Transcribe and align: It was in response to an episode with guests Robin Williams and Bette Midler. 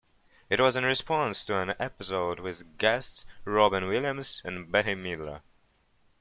It 0.49 0.59
was 0.59 0.75
in 0.75 0.83
response 0.83 1.45
to 1.45 1.59
an 1.59 1.75
episode 1.77 2.39
with 2.39 2.79
guests 2.79 3.23
Robin 3.45 3.87
Williams 3.87 4.41
and 4.43 4.71
Bette 4.71 4.95
Midler. 4.95 5.41